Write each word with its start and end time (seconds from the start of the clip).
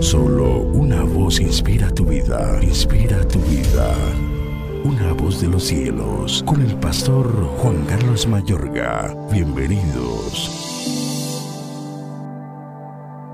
Solo 0.00 0.60
una 0.60 1.02
voz 1.02 1.40
inspira 1.40 1.90
tu 1.90 2.04
vida, 2.04 2.58
inspira 2.62 3.26
tu 3.28 3.38
vida. 3.40 3.94
Una 4.84 5.12
voz 5.12 5.40
de 5.40 5.48
los 5.48 5.64
cielos, 5.64 6.42
con 6.46 6.60
el 6.60 6.74
pastor 6.76 7.26
Juan 7.58 7.84
Carlos 7.86 8.26
Mayorga. 8.26 9.16
Bienvenidos. 9.32 10.50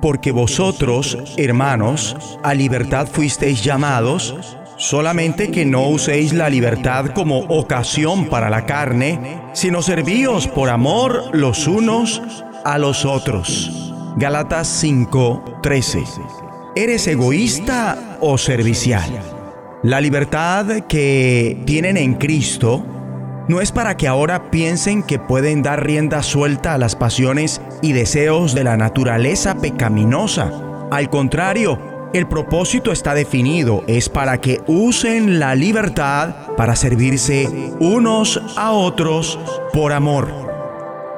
Porque 0.00 0.32
vosotros, 0.32 1.18
hermanos, 1.36 2.16
a 2.42 2.54
libertad 2.54 3.06
fuisteis 3.06 3.62
llamados, 3.62 4.56
solamente 4.76 5.50
que 5.50 5.64
no 5.64 5.88
uséis 5.88 6.32
la 6.32 6.48
libertad 6.48 7.10
como 7.14 7.40
ocasión 7.40 8.26
para 8.26 8.48
la 8.48 8.64
carne, 8.64 9.42
sino 9.52 9.82
servíos 9.82 10.48
por 10.48 10.70
amor 10.70 11.30
los 11.32 11.66
unos 11.66 12.22
a 12.64 12.78
los 12.78 13.04
otros. 13.04 13.87
Galatas 14.16 14.68
5:13. 14.82 16.04
¿Eres 16.74 17.06
egoísta 17.06 18.18
o 18.20 18.38
servicial? 18.38 19.10
La 19.82 20.00
libertad 20.00 20.66
que 20.88 21.62
tienen 21.64 21.96
en 21.96 22.14
Cristo 22.14 22.84
no 23.48 23.60
es 23.60 23.72
para 23.72 23.96
que 23.96 24.08
ahora 24.08 24.50
piensen 24.50 25.02
que 25.02 25.18
pueden 25.18 25.62
dar 25.62 25.84
rienda 25.84 26.22
suelta 26.22 26.74
a 26.74 26.78
las 26.78 26.96
pasiones 26.96 27.60
y 27.80 27.92
deseos 27.92 28.54
de 28.54 28.64
la 28.64 28.76
naturaleza 28.76 29.54
pecaminosa. 29.54 30.52
Al 30.90 31.10
contrario, 31.10 31.78
el 32.12 32.26
propósito 32.26 32.90
está 32.90 33.14
definido, 33.14 33.84
es 33.86 34.08
para 34.08 34.40
que 34.40 34.60
usen 34.66 35.38
la 35.38 35.54
libertad 35.54 36.54
para 36.56 36.74
servirse 36.74 37.48
unos 37.80 38.40
a 38.56 38.72
otros 38.72 39.38
por 39.72 39.92
amor. 39.92 40.48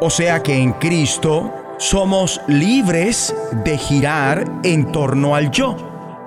O 0.00 0.10
sea 0.10 0.42
que 0.42 0.56
en 0.56 0.72
Cristo 0.72 1.52
somos 1.80 2.42
libres 2.46 3.34
de 3.64 3.78
girar 3.78 4.44
en 4.64 4.92
torno 4.92 5.34
al 5.34 5.50
yo, 5.50 5.76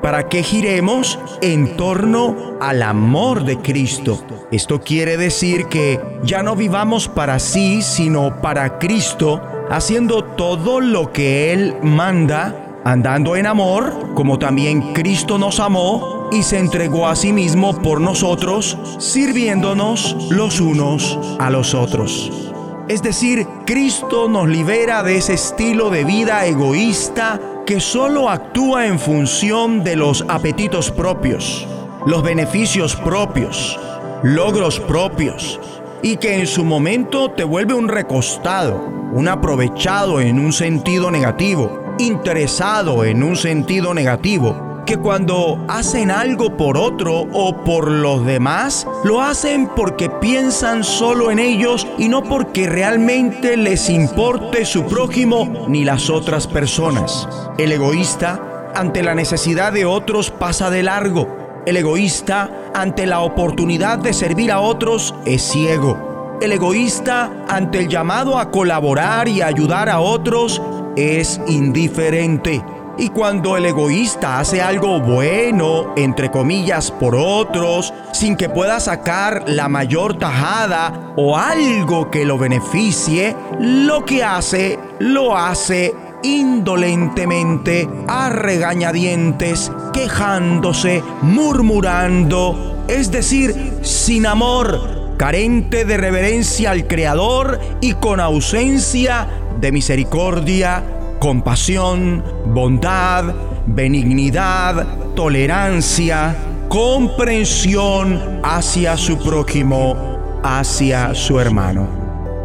para 0.01 0.27
que 0.27 0.41
giremos 0.41 1.19
en 1.41 1.77
torno 1.77 2.57
al 2.59 2.81
amor 2.81 3.45
de 3.45 3.59
Cristo. 3.59 4.19
Esto 4.51 4.81
quiere 4.81 5.15
decir 5.15 5.67
que 5.67 6.01
ya 6.23 6.41
no 6.41 6.55
vivamos 6.55 7.07
para 7.07 7.37
sí, 7.37 7.83
sino 7.83 8.41
para 8.41 8.79
Cristo, 8.79 9.41
haciendo 9.69 10.23
todo 10.23 10.81
lo 10.81 11.13
que 11.13 11.53
Él 11.53 11.75
manda, 11.83 12.81
andando 12.83 13.35
en 13.35 13.45
amor, 13.45 14.15
como 14.15 14.39
también 14.39 14.93
Cristo 14.93 15.37
nos 15.37 15.59
amó 15.59 16.29
y 16.31 16.41
se 16.41 16.57
entregó 16.57 17.07
a 17.07 17.15
sí 17.15 17.31
mismo 17.31 17.79
por 17.79 18.01
nosotros, 18.01 18.75
sirviéndonos 18.97 20.17
los 20.31 20.59
unos 20.59 21.19
a 21.39 21.51
los 21.51 21.75
otros. 21.75 22.52
Es 22.89 23.01
decir, 23.01 23.47
Cristo 23.65 24.27
nos 24.27 24.49
libera 24.49 25.03
de 25.03 25.15
ese 25.15 25.35
estilo 25.35 25.89
de 25.89 26.03
vida 26.03 26.45
egoísta 26.45 27.39
que 27.65 27.79
solo 27.79 28.29
actúa 28.29 28.87
en 28.87 28.99
función 28.99 29.85
de 29.85 29.95
los 29.95 30.25
apetitos 30.27 30.91
propios, 30.91 31.65
los 32.05 32.23
beneficios 32.23 32.97
propios, 32.97 33.79
logros 34.21 34.81
propios, 34.81 35.61
y 36.01 36.17
que 36.17 36.39
en 36.39 36.45
su 36.45 36.65
momento 36.65 37.31
te 37.31 37.45
vuelve 37.45 37.73
un 37.73 37.87
recostado, 37.87 38.85
un 39.13 39.29
aprovechado 39.29 40.19
en 40.19 40.37
un 40.37 40.51
sentido 40.51 41.09
negativo, 41.09 41.95
interesado 41.99 43.05
en 43.05 43.23
un 43.23 43.37
sentido 43.37 43.93
negativo, 43.93 44.72
que 44.85 44.97
cuando 44.97 45.63
hacen 45.67 46.11
algo 46.11 46.57
por 46.57 46.77
otro 46.77 47.27
o 47.33 47.63
por 47.63 47.89
los 47.89 48.25
demás, 48.25 48.87
lo 49.03 49.21
hacen 49.21 49.69
porque 49.75 50.09
piensan 50.09 50.83
solo 50.83 51.31
en 51.31 51.39
ellos 51.39 51.87
y 51.97 52.09
no 52.09 52.23
porque 52.23 52.67
realmente 52.67 53.57
les 53.57 53.89
importe 53.89 54.65
su 54.65 54.85
prójimo 54.85 55.65
ni 55.67 55.83
las 55.85 56.09
otras 56.09 56.47
personas. 56.47 57.27
El 57.57 57.71
egoísta, 57.71 58.71
ante 58.75 59.03
la 59.03 59.15
necesidad 59.15 59.71
de 59.71 59.85
otros, 59.85 60.31
pasa 60.31 60.69
de 60.69 60.83
largo. 60.83 61.27
El 61.65 61.77
egoísta, 61.77 62.49
ante 62.73 63.05
la 63.05 63.21
oportunidad 63.21 63.99
de 63.99 64.13
servir 64.13 64.51
a 64.51 64.59
otros, 64.59 65.15
es 65.25 65.41
ciego. 65.43 66.37
El 66.41 66.51
egoísta, 66.51 67.31
ante 67.47 67.79
el 67.79 67.87
llamado 67.87 68.37
a 68.37 68.51
colaborar 68.51 69.29
y 69.29 69.41
ayudar 69.41 69.87
a 69.87 69.99
otros, 70.01 70.61
es 70.97 71.39
indiferente. 71.47 72.61
Y 72.97 73.09
cuando 73.09 73.57
el 73.57 73.65
egoísta 73.65 74.39
hace 74.39 74.61
algo 74.61 74.99
bueno, 74.99 75.93
entre 75.95 76.29
comillas, 76.29 76.91
por 76.91 77.15
otros, 77.15 77.91
sin 78.11 78.35
que 78.35 78.49
pueda 78.49 78.79
sacar 78.79 79.45
la 79.47 79.67
mayor 79.67 80.19
tajada 80.19 81.13
o 81.15 81.35
algo 81.35 82.11
que 82.11 82.23
lo 82.23 82.37
beneficie, 82.37 83.35
lo 83.59 84.05
que 84.05 84.23
hace, 84.23 84.77
lo 84.99 85.35
hace 85.35 85.93
indolentemente, 86.21 87.89
a 88.07 88.29
regañadientes, 88.29 89.71
quejándose, 89.91 91.03
murmurando, 91.23 92.85
es 92.87 93.11
decir, 93.11 93.73
sin 93.81 94.27
amor, 94.27 95.15
carente 95.17 95.83
de 95.83 95.97
reverencia 95.97 96.71
al 96.71 96.87
Creador 96.87 97.59
y 97.81 97.93
con 97.93 98.19
ausencia 98.19 99.27
de 99.59 99.71
misericordia 99.71 100.83
compasión, 101.23 102.21
bondad, 102.47 103.33
benignidad, 103.65 104.85
tolerancia, 105.15 106.35
comprensión 106.67 108.41
hacia 108.43 108.97
su 108.97 109.17
prójimo, 109.17 109.95
hacia 110.43 111.15
su 111.15 111.39
hermano. 111.39 111.87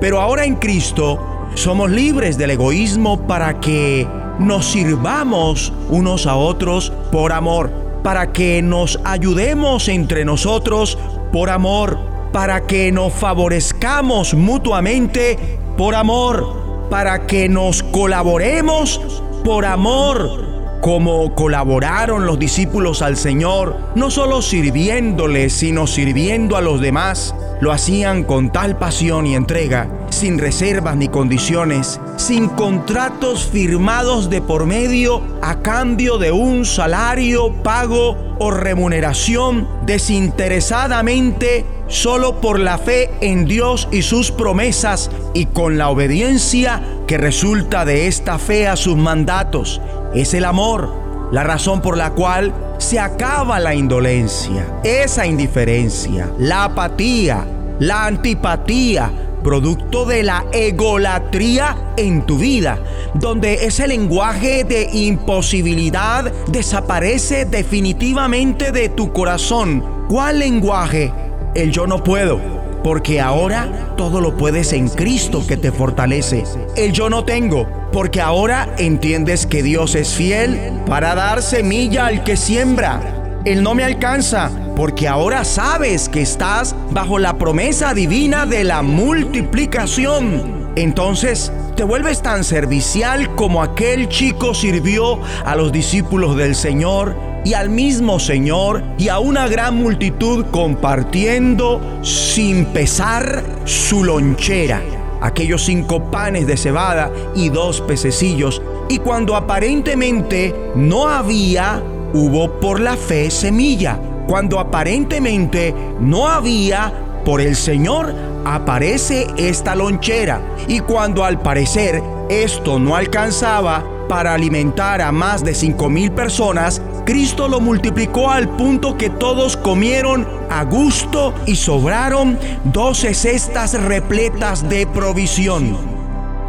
Pero 0.00 0.21
ahora 0.21 0.44
en 0.44 0.55
Cristo 0.55 1.49
somos 1.56 1.91
libres 1.91 2.39
del 2.39 2.53
egoísmo 2.53 3.27
para 3.27 3.59
que 3.59 4.06
nos 4.39 4.66
sirvamos 4.66 5.72
unos 5.89 6.28
a 6.28 6.37
otros 6.37 6.93
por 7.10 7.33
amor, 7.33 7.72
para 8.05 8.31
que 8.31 8.62
nos 8.62 9.00
ayudemos 9.03 9.89
entre 9.89 10.25
nosotros 10.25 10.97
por 11.33 11.50
amor, 11.50 11.99
para 12.33 12.65
que 12.65 12.93
nos 12.93 13.12
favorezcamos 13.12 14.34
mutuamente 14.34 15.37
por 15.77 15.97
amor 15.97 16.68
para 16.91 17.26
que 17.26 17.49
nos 17.49 17.82
colaboremos 17.82 19.00
por 19.44 19.65
amor, 19.65 20.81
como 20.81 21.34
colaboraron 21.34 22.26
los 22.26 22.38
discípulos 22.38 23.03
al 23.03 23.16
Señor, 23.16 23.76
no 23.94 24.10
solo 24.10 24.43
sirviéndole, 24.43 25.50
sino 25.50 25.87
sirviendo 25.87 26.56
a 26.56 26.60
los 26.60 26.81
demás. 26.81 27.34
Lo 27.60 27.72
hacían 27.72 28.22
con 28.25 28.53
tal 28.53 28.78
pasión 28.78 29.27
y 29.27 29.34
entrega, 29.34 29.88
sin 30.10 30.38
reservas 30.38 30.97
ni 30.97 31.09
condiciones, 31.09 32.00
sin 32.16 32.48
contratos 32.48 33.44
firmados 33.47 34.31
de 34.31 34.41
por 34.41 34.66
medio 34.66 35.22
a 35.43 35.60
cambio 35.60 36.19
de 36.19 36.31
un 36.31 36.65
salario, 36.65 37.53
pago 37.62 38.16
o 38.38 38.50
remuneración 38.50 39.69
desinteresadamente 39.84 41.65
solo 41.88 42.41
por 42.41 42.60
la 42.60 42.78
fe 42.78 43.10
en 43.21 43.47
Dios 43.47 43.88
y 43.91 44.03
sus 44.03 44.31
promesas 44.31 45.10
y 45.34 45.47
con 45.47 45.78
la 45.78 45.88
obediencia 45.88 46.82
que 47.06 47.19
resulta 47.19 47.84
de 47.84 48.06
esta 48.06 48.38
fe 48.38 48.69
a 48.69 48.76
sus 48.76 48.97
mandatos. 48.97 49.81
Es 50.15 50.34
el 50.34 50.44
amor, 50.44 50.93
la 51.32 51.44
razón 51.44 51.81
por 51.81 51.97
la 51.97 52.10
cual 52.10 52.54
se 52.78 53.00
acaba 53.00 53.59
la 53.59 53.75
indolencia, 53.75 54.81
esa 54.84 55.27
indiferencia, 55.27 56.31
la 56.38 56.65
apatía, 56.65 57.47
la 57.81 58.06
antipatía, 58.06 59.10
producto 59.43 60.04
de 60.04 60.22
la 60.22 60.44
egolatría 60.53 61.77
en 61.97 62.22
tu 62.27 62.38
vida, 62.38 62.78
donde 63.15 63.66
ese 63.66 63.87
lenguaje 63.87 64.65
de 64.65 64.88
imposibilidad 64.93 66.31
desaparece 66.48 67.44
definitivamente 67.44 68.72
de 68.72 68.88
tu 68.88 69.12
corazón. 69.12 70.06
¿Cuál 70.09 70.41
lenguaje? 70.41 71.12
El 71.59 71.73
yo 71.73 71.89
no 71.89 72.05
puedo, 72.05 72.39
porque 72.85 73.21
ahora 73.21 73.93
todo 73.97 74.21
lo 74.21 74.37
puedes 74.37 74.73
en 74.73 74.89
Cristo 74.89 75.45
que 75.45 75.57
te 75.57 75.73
fortalece. 75.73 76.45
El 76.77 76.93
yo 76.93 77.11
no 77.11 77.25
tengo, 77.25 77.67
porque 77.93 78.21
ahora 78.21 78.69
entiendes 78.79 79.45
que 79.45 79.65
Dios 79.65 79.97
es 79.97 80.15
fiel 80.15 80.83
para 80.87 81.17
dar 81.17 81.43
semilla 81.43 82.07
al 82.07 82.22
que 82.22 82.37
siembra. 82.37 83.41
Él 83.45 83.65
no 83.65 83.75
me 83.75 83.83
alcanza, 83.83 84.53
porque 84.77 85.09
ahora 85.09 85.45
sabes 85.45 86.09
que 86.09 86.22
estás 86.22 86.77
bajo 86.93 87.19
la 87.19 87.39
promesa 87.39 87.93
divina 87.93 88.47
de 88.47 88.63
la 88.63 88.83
multiplicación. 88.83 90.71
Entonces 90.77 91.51
te 91.75 91.83
vuelves 91.83 92.22
tan 92.22 92.45
servicial 92.45 93.34
como 93.34 93.65
aquel 93.65 94.09
chico 94.09 94.54
sirvió 94.54 95.19
a 95.45 95.57
los 95.57 95.72
discípulos 95.72 96.37
del 96.37 96.54
Señor 96.54 97.16
y 97.45 97.55
al 97.55 97.71
mismo 97.71 98.19
Señor 98.19 98.83
y 98.99 99.09
a 99.09 99.19
una 99.19 99.49
gran 99.49 99.77
multitud 99.77 100.47
compartiendo 100.51 101.81
sin 102.03 102.67
pesar 102.67 103.43
su 103.65 104.05
lonchera, 104.05 104.83
aquellos 105.21 105.65
cinco 105.65 106.11
panes 106.11 106.47
de 106.47 106.57
cebada 106.57 107.11
y 107.35 107.49
dos 107.49 107.81
pececillos. 107.81 108.63
Y 108.89 108.99
cuando 108.99 109.37
aparentemente 109.37 110.55
no 110.75 111.09
había, 111.09 111.83
hubo 112.13 112.61
por 112.61 112.81
la 112.81 112.97
fe 112.97 113.31
semilla. 113.31 113.99
Cuando 114.27 114.59
aparentemente 114.59 115.75
no 116.01 116.29
había, 116.29 116.93
por 117.25 117.41
el 117.41 117.57
Señor 117.57 118.15
aparece 118.45 119.27
esta 119.37 119.75
lonchera. 119.75 120.41
Y 120.67 120.81
cuando 120.81 121.25
al 121.25 121.41
parecer 121.41 122.03
esto 122.29 122.79
no 122.79 122.95
alcanzaba, 122.95 123.85
para 124.09 124.33
alimentar 124.35 125.03
a 125.03 125.13
más 125.13 125.45
de 125.45 125.55
cinco 125.55 125.91
mil 125.91 126.11
personas, 126.11 126.81
Cristo 127.09 127.49
lo 127.49 127.59
multiplicó 127.59 128.31
al 128.31 128.51
punto 128.51 128.99
que 128.99 129.09
todos 129.09 129.57
comieron 129.57 130.28
a 130.51 130.63
gusto 130.65 131.33
y 131.47 131.57
sobraron 131.57 132.39
doce 132.65 133.15
cestas 133.15 133.72
repletas 133.83 134.69
de 134.69 134.87
provisión. 134.87 135.78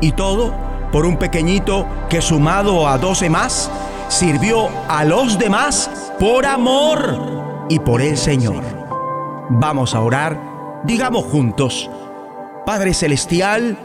Y 0.01 0.11
todo 0.11 0.53
por 0.91 1.05
un 1.05 1.15
pequeñito 1.15 1.87
que 2.09 2.21
sumado 2.21 2.89
a 2.89 2.97
doce 2.97 3.29
más, 3.29 3.71
sirvió 4.09 4.67
a 4.89 5.05
los 5.05 5.39
demás 5.39 5.89
por 6.19 6.45
amor 6.45 7.65
y 7.69 7.79
por 7.79 8.01
el 8.01 8.17
Señor. 8.17 8.61
Vamos 9.51 9.95
a 9.95 10.01
orar, 10.01 10.81
digamos 10.83 11.23
juntos, 11.23 11.89
Padre 12.65 12.93
Celestial, 12.93 13.77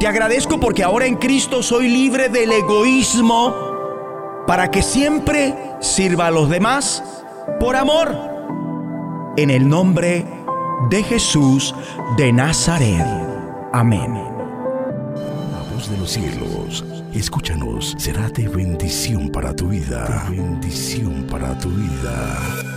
te 0.00 0.06
agradezco 0.06 0.58
porque 0.58 0.82
ahora 0.82 1.04
en 1.04 1.16
Cristo 1.16 1.62
soy 1.62 1.90
libre 1.90 2.30
del 2.30 2.52
egoísmo 2.52 3.66
para 4.46 4.70
que 4.70 4.82
siempre 4.82 5.54
sirva 5.80 6.28
a 6.28 6.30
los 6.30 6.48
demás 6.48 7.02
por 7.60 7.76
amor. 7.76 8.16
En 9.36 9.50
el 9.50 9.68
nombre 9.68 10.24
de 10.90 11.02
Jesús 11.02 11.74
de 12.16 12.32
Nazaret. 12.32 13.06
Amén. 13.72 14.14
La 14.14 15.74
voz 15.74 15.90
de 15.90 15.98
los 15.98 16.10
cielos, 16.10 16.84
escúchanos, 17.12 17.94
será 17.98 18.28
de 18.30 18.48
bendición 18.48 19.28
para 19.30 19.54
tu 19.54 19.68
vida. 19.68 20.26
bendición 20.30 21.26
para 21.30 21.58
tu 21.58 21.68
vida. 21.68 22.75